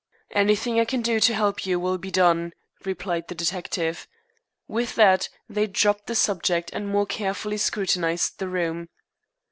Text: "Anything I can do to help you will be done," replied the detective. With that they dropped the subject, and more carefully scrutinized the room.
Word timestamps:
"Anything 0.31 0.79
I 0.79 0.85
can 0.85 1.03
do 1.03 1.19
to 1.19 1.33
help 1.35 1.63
you 1.63 1.79
will 1.79 1.99
be 1.99 2.09
done," 2.09 2.53
replied 2.85 3.27
the 3.27 3.35
detective. 3.35 4.07
With 4.67 4.95
that 4.95 5.29
they 5.47 5.67
dropped 5.67 6.07
the 6.07 6.15
subject, 6.15 6.71
and 6.73 6.87
more 6.89 7.05
carefully 7.05 7.57
scrutinized 7.57 8.39
the 8.39 8.47
room. 8.47 8.89